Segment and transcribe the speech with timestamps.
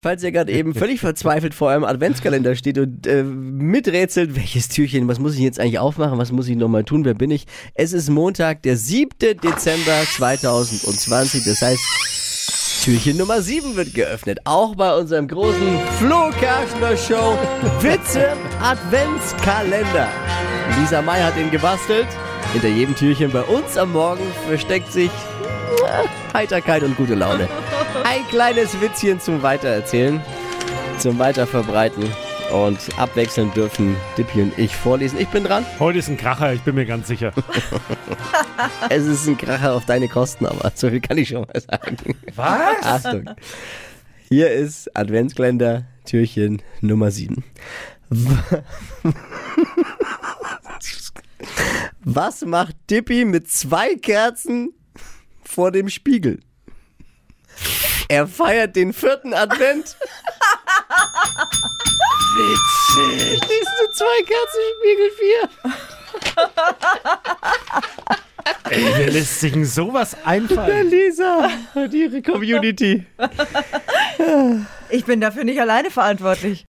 [0.00, 5.08] Falls ihr gerade eben völlig verzweifelt vor eurem Adventskalender steht und äh, miträtselt, welches Türchen,
[5.08, 7.46] was muss ich jetzt eigentlich aufmachen, was muss ich nochmal tun, wer bin ich?
[7.74, 9.08] Es ist Montag, der 7.
[9.18, 14.38] Dezember 2020, das heißt, Türchen Nummer 7 wird geöffnet.
[14.44, 17.36] Auch bei unserem großen Flo Kerschner Show
[17.80, 20.08] Witze Adventskalender.
[20.78, 22.06] Lisa May hat ihn gebastelt.
[22.52, 25.10] Hinter jedem Türchen bei uns am Morgen versteckt sich
[26.32, 27.48] Heiterkeit und gute Laune.
[28.04, 30.20] Ein kleines Witzchen zum Weitererzählen,
[30.98, 32.04] zum Weiterverbreiten.
[32.52, 35.20] Und abwechselnd dürfen Dippi und ich vorlesen.
[35.20, 35.66] Ich bin dran.
[35.78, 37.32] Heute ist ein Kracher, ich bin mir ganz sicher.
[38.88, 41.96] Es ist ein Kracher auf deine Kosten, aber so viel kann ich schon mal sagen.
[42.34, 42.82] Was?
[42.82, 43.30] Achtung.
[44.28, 47.44] Hier ist Adventskalender Türchen Nummer 7.
[52.00, 54.72] Was macht Dippi mit zwei Kerzen
[55.58, 56.38] vor dem Spiegel?
[58.08, 59.96] Er feiert den vierten Advent.
[62.36, 63.40] Witzig.
[63.40, 65.50] Siehst du zwei Kerzen, Spiegel 4.
[68.70, 70.90] Ey, wer lässt sich denn sowas einfallen?
[70.90, 73.04] Lisa und ihre Community.
[74.90, 76.66] Ich bin dafür nicht alleine verantwortlich.